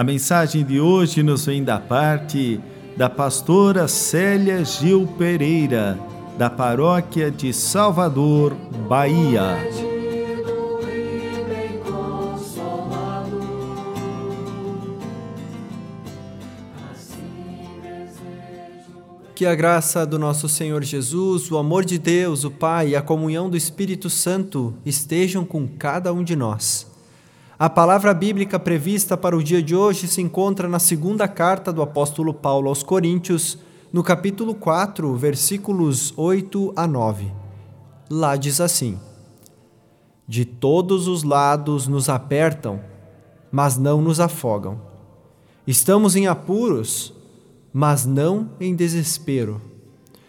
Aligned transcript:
a 0.00 0.02
mensagem 0.02 0.64
de 0.64 0.80
hoje 0.80 1.22
nos 1.22 1.44
vem 1.44 1.62
da 1.62 1.78
parte 1.78 2.58
da 2.96 3.10
pastora 3.10 3.86
Célia 3.86 4.64
Gil 4.64 5.06
Pereira, 5.18 6.00
da 6.38 6.48
paróquia 6.48 7.30
de 7.30 7.52
Salvador, 7.52 8.54
Bahia. 8.88 9.58
Que 19.34 19.44
a 19.44 19.54
graça 19.54 20.06
do 20.06 20.18
nosso 20.18 20.48
Senhor 20.48 20.82
Jesus, 20.82 21.50
o 21.50 21.58
amor 21.58 21.84
de 21.84 21.98
Deus, 21.98 22.42
o 22.44 22.50
Pai 22.50 22.88
e 22.88 22.96
a 22.96 23.02
comunhão 23.02 23.50
do 23.50 23.56
Espírito 23.56 24.08
Santo 24.08 24.72
estejam 24.82 25.44
com 25.44 25.68
cada 25.68 26.10
um 26.10 26.24
de 26.24 26.34
nós. 26.34 26.89
A 27.60 27.68
palavra 27.68 28.14
bíblica 28.14 28.58
prevista 28.58 29.18
para 29.18 29.36
o 29.36 29.42
dia 29.42 29.62
de 29.62 29.76
hoje 29.76 30.08
se 30.08 30.22
encontra 30.22 30.66
na 30.66 30.78
segunda 30.78 31.28
carta 31.28 31.70
do 31.70 31.82
apóstolo 31.82 32.32
Paulo 32.32 32.70
aos 32.70 32.82
Coríntios, 32.82 33.58
no 33.92 34.02
capítulo 34.02 34.54
4, 34.54 35.14
versículos 35.14 36.14
8 36.16 36.72
a 36.74 36.86
9. 36.86 37.30
Lá 38.08 38.34
diz 38.34 38.62
assim: 38.62 38.98
De 40.26 40.46
todos 40.46 41.06
os 41.06 41.22
lados 41.22 41.86
nos 41.86 42.08
apertam, 42.08 42.80
mas 43.52 43.76
não 43.76 44.00
nos 44.00 44.20
afogam. 44.20 44.80
Estamos 45.66 46.16
em 46.16 46.26
apuros, 46.26 47.12
mas 47.74 48.06
não 48.06 48.52
em 48.58 48.74
desespero. 48.74 49.60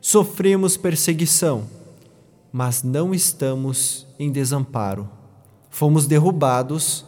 Sofremos 0.00 0.76
perseguição, 0.76 1.66
mas 2.52 2.82
não 2.82 3.14
estamos 3.14 4.08
em 4.18 4.28
desamparo. 4.28 5.08
Fomos 5.70 6.08
derrubados, 6.08 7.06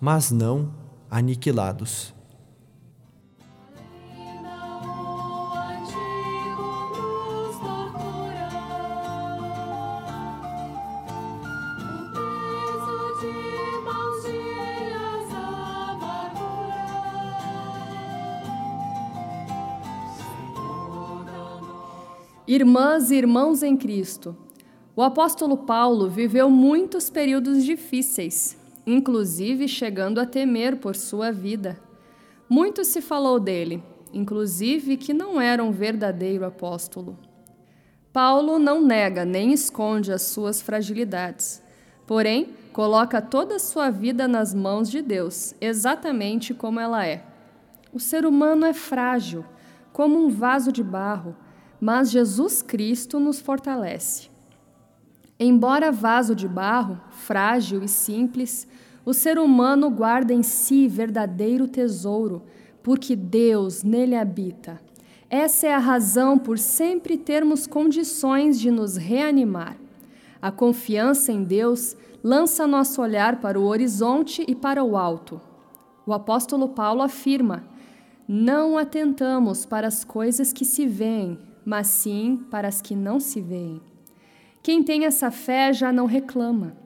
mas 0.00 0.30
não 0.30 0.70
aniquilados. 1.10 2.14
Irmãs 22.48 23.10
e 23.10 23.16
irmãos 23.16 23.62
em 23.62 23.76
Cristo, 23.76 24.36
o 24.94 25.02
apóstolo 25.02 25.58
Paulo 25.58 26.08
viveu 26.08 26.48
muitos 26.48 27.10
períodos 27.10 27.64
difíceis 27.64 28.56
inclusive 28.86 29.66
chegando 29.66 30.20
a 30.20 30.26
temer 30.26 30.76
por 30.76 30.94
sua 30.94 31.32
vida. 31.32 31.78
Muito 32.48 32.84
se 32.84 33.00
falou 33.00 33.40
dele, 33.40 33.82
inclusive 34.12 34.96
que 34.96 35.12
não 35.12 35.40
era 35.40 35.64
um 35.64 35.72
verdadeiro 35.72 36.44
apóstolo. 36.44 37.18
Paulo 38.12 38.58
não 38.58 38.80
nega 38.80 39.24
nem 39.24 39.52
esconde 39.52 40.12
as 40.12 40.22
suas 40.22 40.62
fragilidades, 40.62 41.62
porém, 42.06 42.54
coloca 42.72 43.20
toda 43.20 43.56
a 43.56 43.58
sua 43.58 43.90
vida 43.90 44.28
nas 44.28 44.54
mãos 44.54 44.88
de 44.88 45.02
Deus, 45.02 45.54
exatamente 45.60 46.54
como 46.54 46.78
ela 46.78 47.04
é. 47.04 47.24
O 47.92 47.98
ser 47.98 48.24
humano 48.24 48.64
é 48.64 48.72
frágil, 48.72 49.44
como 49.92 50.18
um 50.18 50.28
vaso 50.28 50.70
de 50.70 50.82
barro, 50.82 51.34
mas 51.80 52.10
Jesus 52.10 52.62
Cristo 52.62 53.18
nos 53.18 53.40
fortalece. 53.40 54.35
Embora 55.38 55.92
vaso 55.92 56.34
de 56.34 56.48
barro, 56.48 56.98
frágil 57.10 57.82
e 57.82 57.88
simples, 57.88 58.66
o 59.04 59.12
ser 59.12 59.38
humano 59.38 59.90
guarda 59.90 60.32
em 60.32 60.42
si 60.42 60.88
verdadeiro 60.88 61.68
tesouro, 61.68 62.42
porque 62.82 63.14
Deus 63.14 63.82
nele 63.82 64.16
habita. 64.16 64.80
Essa 65.28 65.66
é 65.66 65.74
a 65.74 65.78
razão 65.78 66.38
por 66.38 66.58
sempre 66.58 67.18
termos 67.18 67.66
condições 67.66 68.58
de 68.58 68.70
nos 68.70 68.96
reanimar. 68.96 69.76
A 70.40 70.50
confiança 70.50 71.32
em 71.32 71.44
Deus 71.44 71.96
lança 72.22 72.66
nosso 72.66 73.02
olhar 73.02 73.40
para 73.40 73.60
o 73.60 73.64
horizonte 73.64 74.44
e 74.48 74.54
para 74.54 74.82
o 74.82 74.96
alto. 74.96 75.40
O 76.06 76.12
apóstolo 76.12 76.68
Paulo 76.70 77.02
afirma: 77.02 77.64
Não 78.26 78.78
atentamos 78.78 79.66
para 79.66 79.86
as 79.86 80.02
coisas 80.02 80.52
que 80.52 80.64
se 80.64 80.86
veem, 80.86 81.38
mas 81.64 81.88
sim 81.88 82.40
para 82.50 82.68
as 82.68 82.80
que 82.80 82.94
não 82.94 83.20
se 83.20 83.40
veem. 83.40 83.82
Quem 84.66 84.82
tem 84.82 85.04
essa 85.04 85.30
fé 85.30 85.72
já 85.72 85.92
não 85.92 86.06
reclama. 86.06 86.76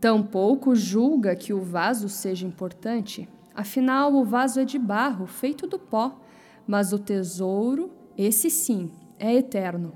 Tampouco 0.00 0.72
julga 0.72 1.34
que 1.34 1.52
o 1.52 1.60
vaso 1.60 2.08
seja 2.08 2.46
importante, 2.46 3.28
afinal, 3.52 4.14
o 4.14 4.24
vaso 4.24 4.60
é 4.60 4.64
de 4.64 4.78
barro, 4.78 5.26
feito 5.26 5.66
do 5.66 5.76
pó, 5.76 6.20
mas 6.64 6.92
o 6.92 6.98
tesouro, 7.00 7.90
esse 8.16 8.48
sim, 8.48 8.88
é 9.18 9.34
eterno. 9.34 9.92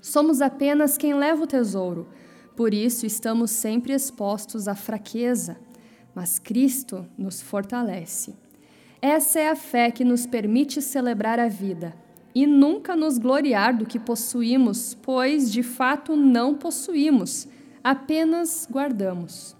Somos 0.00 0.40
apenas 0.40 0.96
quem 0.96 1.12
leva 1.12 1.42
o 1.42 1.46
tesouro, 1.48 2.06
por 2.54 2.72
isso 2.72 3.04
estamos 3.04 3.50
sempre 3.50 3.92
expostos 3.92 4.68
à 4.68 4.76
fraqueza, 4.76 5.56
mas 6.14 6.38
Cristo 6.38 7.04
nos 7.18 7.42
fortalece. 7.42 8.32
Essa 9.02 9.40
é 9.40 9.50
a 9.50 9.56
fé 9.56 9.90
que 9.90 10.04
nos 10.04 10.24
permite 10.24 10.80
celebrar 10.80 11.40
a 11.40 11.48
vida 11.48 12.03
e 12.34 12.46
nunca 12.46 12.96
nos 12.96 13.16
gloriar 13.16 13.76
do 13.76 13.86
que 13.86 13.98
possuímos, 13.98 14.96
pois 15.00 15.52
de 15.52 15.62
fato 15.62 16.16
não 16.16 16.54
possuímos, 16.54 17.46
apenas 17.82 18.66
guardamos. 18.68 19.54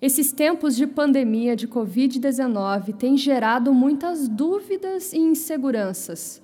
Esses 0.00 0.30
tempos 0.30 0.76
de 0.76 0.86
pandemia 0.86 1.56
de 1.56 1.66
Covid-19 1.66 2.94
têm 2.96 3.16
gerado 3.16 3.72
muitas 3.72 4.28
dúvidas 4.28 5.14
e 5.14 5.18
inseguranças. 5.18 6.42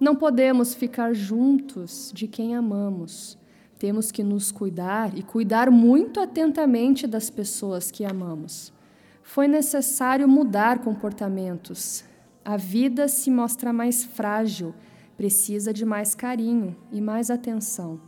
Não 0.00 0.16
podemos 0.16 0.74
ficar 0.74 1.14
juntos 1.14 2.10
de 2.14 2.26
quem 2.26 2.54
amamos. 2.54 3.36
Temos 3.78 4.10
que 4.10 4.22
nos 4.22 4.50
cuidar 4.50 5.16
e 5.16 5.22
cuidar 5.22 5.70
muito 5.70 6.18
atentamente 6.18 7.06
das 7.06 7.28
pessoas 7.28 7.90
que 7.90 8.06
amamos. 8.06 8.72
Foi 9.22 9.46
necessário 9.46 10.26
mudar 10.26 10.78
comportamentos. 10.78 12.04
A 12.42 12.56
vida 12.56 13.06
se 13.06 13.30
mostra 13.30 13.70
mais 13.70 14.02
frágil 14.02 14.74
precisa 15.16 15.72
de 15.72 15.84
mais 15.84 16.14
carinho 16.14 16.76
e 16.90 17.00
mais 17.00 17.30
atenção. 17.30 18.00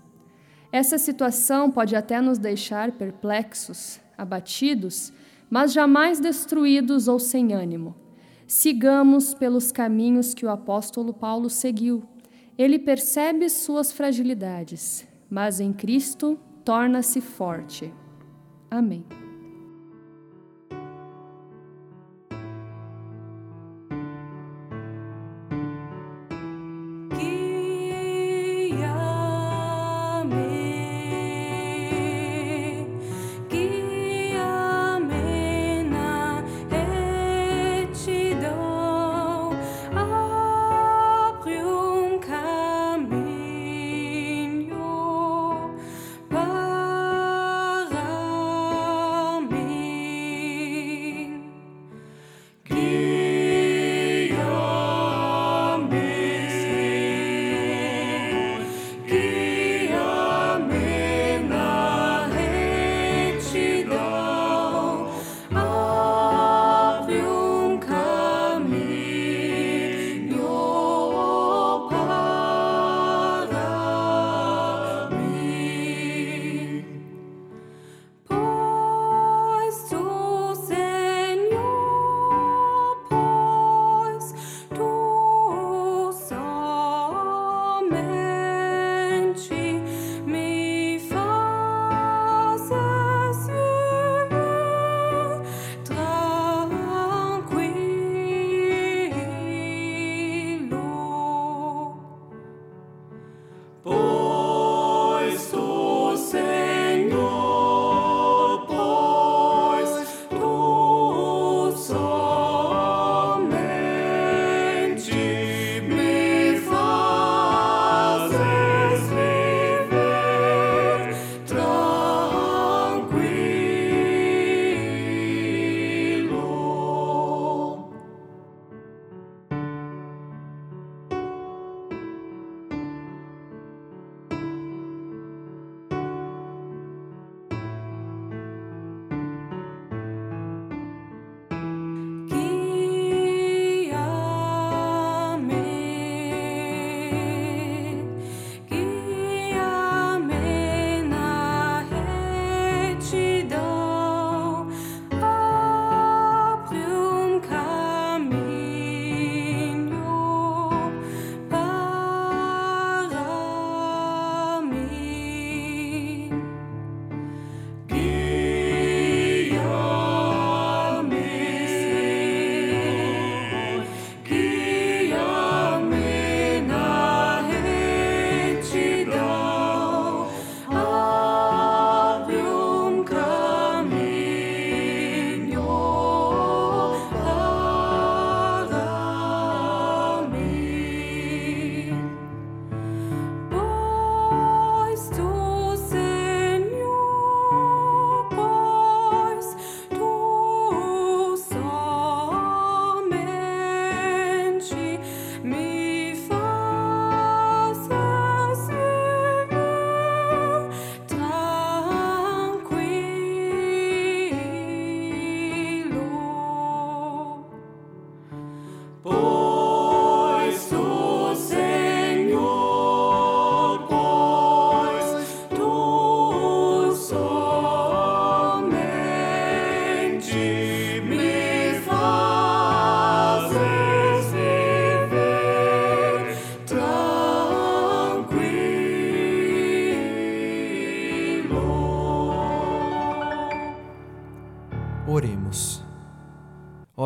Essa 0.73 0.99
situação 0.99 1.71
pode 1.71 1.95
até 1.95 2.21
nos 2.21 2.39
deixar 2.39 2.93
perplexos, 2.93 4.01
abatidos, 4.17 5.13
mas 5.49 5.73
jamais 5.73 6.21
destruídos 6.21 7.09
ou 7.09 7.19
sem 7.19 7.53
ânimo. 7.53 7.95
Sigamos 8.47 9.35
pelos 9.35 9.73
caminhos 9.73 10.35
que 10.35 10.45
o 10.45 10.51
apóstolo 10.51 11.13
Paulo 11.13 11.49
seguiu. 11.49 12.05
Ele 12.59 12.79
percebe 12.79 13.49
suas 13.49 13.93
fragilidades, 13.93 15.07
mas 15.29 15.61
em 15.61 15.73
Cristo 15.73 16.39
torna-se 16.65 17.21
forte. 17.21 17.93
Amém. 18.71 19.26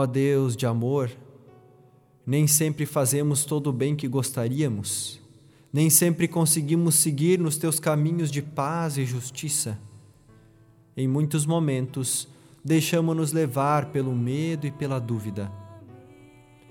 Ó 0.00 0.06
Deus 0.06 0.56
de 0.56 0.64
amor, 0.64 1.10
nem 2.26 2.46
sempre 2.46 2.86
fazemos 2.86 3.44
todo 3.44 3.66
o 3.66 3.72
bem 3.72 3.94
que 3.94 4.08
gostaríamos, 4.08 5.20
nem 5.70 5.90
sempre 5.90 6.26
conseguimos 6.26 6.94
seguir 6.94 7.38
nos 7.38 7.58
teus 7.58 7.78
caminhos 7.78 8.30
de 8.30 8.40
paz 8.40 8.96
e 8.96 9.04
justiça. 9.04 9.78
Em 10.96 11.06
muitos 11.06 11.44
momentos, 11.44 12.26
deixamos-nos 12.64 13.34
levar 13.34 13.90
pelo 13.92 14.14
medo 14.16 14.66
e 14.66 14.70
pela 14.70 14.98
dúvida. 14.98 15.52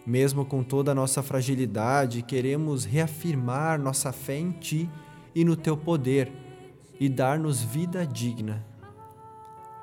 Mesmo 0.08 0.44
com 0.44 0.64
toda 0.64 0.92
a 0.92 0.96
nossa 0.96 1.22
fragilidade, 1.22 2.24
queremos 2.24 2.84
reafirmar 2.84 3.80
nossa 3.80 4.12
fé 4.12 4.40
em 4.40 4.50
Ti 4.54 4.90
e 5.36 5.46
no 5.46 5.56
Teu 5.56 5.78
poder 5.78 6.32
e 7.00 7.08
dar-nos 7.08 7.62
vida 7.62 8.08
digna. 8.08 8.66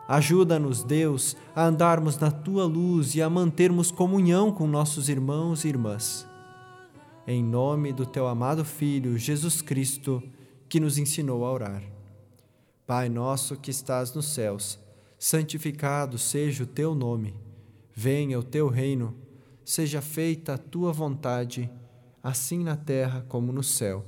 Ajuda-nos, 0.09 0.85
Deus, 0.85 1.37
a 1.55 1.67
andarmos 1.67 2.17
na 2.19 2.31
tua 2.31 2.65
luz 2.65 3.17
e 3.17 3.23
a 3.23 3.29
mantermos 3.29 3.91
comunhão 3.91 4.53
com 4.53 4.67
nossos 4.69 5.09
irmãos 5.09 5.65
e 5.65 5.69
irmãs. 5.69 6.27
Em 7.27 7.43
nome 7.43 7.93
do 7.93 8.07
teu 8.07 8.29
amado 8.29 8.65
Filho, 8.65 9.19
Jesus 9.19 9.61
Cristo, 9.61 10.23
que 10.69 10.79
nos 10.79 10.97
ensinou 10.97 11.45
a 11.45 11.53
orar. 11.53 11.83
Pai 12.87 13.09
nosso 13.09 13.57
que 13.57 13.69
estás 13.69 14.15
nos 14.15 14.27
céus, 14.27 14.79
santificado 15.19 16.19
seja 16.19 16.63
o 16.63 16.69
teu 16.69 16.95
nome. 16.95 17.35
Venha 17.93 18.39
o 18.39 18.45
teu 18.45 18.69
reino, 18.69 19.13
seja 19.65 20.01
feita 20.01 20.55
a 20.55 20.59
tua 20.59 20.93
vontade, 20.93 21.69
assim 22.23 22.63
na 22.63 22.77
terra 22.77 23.27
como 23.29 23.53
no 23.53 23.63
céu. 23.63 24.05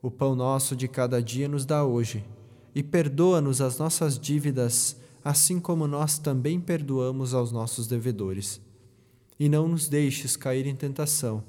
O 0.00 0.08
pão 0.08 0.36
nosso 0.36 0.76
de 0.76 0.86
cada 0.86 1.20
dia 1.20 1.48
nos 1.48 1.66
dá 1.66 1.84
hoje, 1.84 2.24
e 2.72 2.80
perdoa-nos 2.80 3.60
as 3.60 3.76
nossas 3.76 4.16
dívidas 4.16 4.96
assim 5.26 5.58
como 5.58 5.88
nós 5.88 6.20
também 6.20 6.60
perdoamos 6.60 7.34
aos 7.34 7.50
nossos 7.50 7.88
devedores. 7.88 8.60
E 9.40 9.48
não 9.48 9.66
nos 9.66 9.88
deixes 9.88 10.36
cair 10.36 10.68
em 10.68 10.76
tentação, 10.76 11.42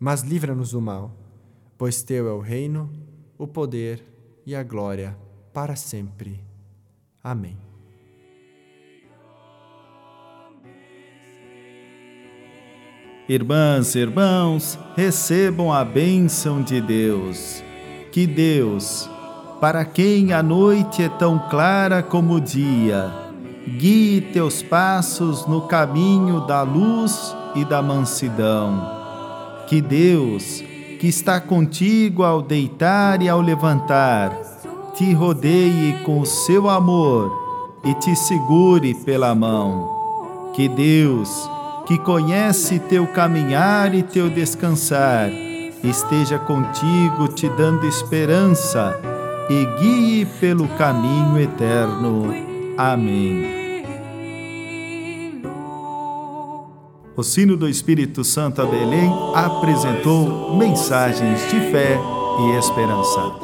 mas 0.00 0.22
livra-nos 0.22 0.72
do 0.72 0.80
mal, 0.80 1.16
pois 1.78 2.02
teu 2.02 2.26
é 2.26 2.32
o 2.32 2.40
reino, 2.40 2.90
o 3.38 3.46
poder 3.46 4.04
e 4.44 4.56
a 4.56 4.64
glória 4.64 5.16
para 5.52 5.76
sempre. 5.76 6.40
Amém. 7.22 7.56
Irmãs 13.28 13.94
e 13.94 14.00
irmãos, 14.00 14.76
recebam 14.96 15.72
a 15.72 15.84
bênção 15.84 16.60
de 16.60 16.80
Deus. 16.80 17.62
Que 18.10 18.26
Deus, 18.26 19.08
para 19.62 19.84
quem 19.84 20.32
a 20.32 20.42
noite 20.42 21.04
é 21.04 21.08
tão 21.08 21.38
clara 21.38 22.02
como 22.02 22.34
o 22.34 22.40
dia. 22.40 23.12
Guie 23.78 24.20
teus 24.32 24.60
passos 24.60 25.46
no 25.46 25.60
caminho 25.68 26.40
da 26.40 26.62
luz 26.62 27.32
e 27.54 27.64
da 27.64 27.80
mansidão. 27.80 28.84
Que 29.68 29.80
Deus, 29.80 30.64
que 30.98 31.06
está 31.06 31.40
contigo 31.40 32.24
ao 32.24 32.42
deitar 32.42 33.22
e 33.22 33.28
ao 33.28 33.40
levantar, 33.40 34.32
te 34.96 35.12
rodeie 35.12 36.02
com 36.04 36.18
o 36.20 36.26
seu 36.26 36.68
amor 36.68 37.78
e 37.84 37.94
te 37.94 38.16
segure 38.16 38.96
pela 39.04 39.32
mão. 39.32 40.50
Que 40.56 40.68
Deus, 40.68 41.48
que 41.86 41.96
conhece 41.98 42.80
teu 42.80 43.06
caminhar 43.06 43.94
e 43.94 44.02
teu 44.02 44.28
descansar, 44.28 45.30
esteja 45.84 46.36
contigo 46.36 47.28
te 47.28 47.48
dando 47.50 47.86
esperança 47.86 49.11
e 49.52 49.66
guie 49.78 50.26
pelo 50.40 50.66
caminho 50.68 51.38
eterno. 51.38 52.34
Amém. 52.78 53.62
O 57.14 57.22
sino 57.22 57.56
do 57.56 57.68
Espírito 57.68 58.24
Santo 58.24 58.62
a 58.62 58.66
Belém 58.66 59.12
apresentou 59.34 60.56
mensagens 60.56 61.40
de 61.50 61.60
fé 61.70 61.98
e 62.40 62.56
esperança. 62.56 63.41